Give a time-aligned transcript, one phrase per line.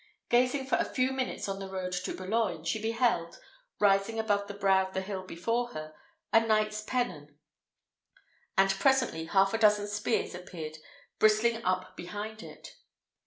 [0.29, 3.39] Gazing for a few minutes on the road to Boulogne, she beheld,
[3.79, 5.93] rising above the brow of the hill before her,
[6.33, 7.37] a knight's pennon,
[8.57, 10.79] and presently half a dozen spears appeared
[11.19, 12.77] bristling up behind it.